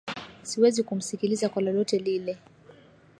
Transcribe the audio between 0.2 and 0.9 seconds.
Siwezi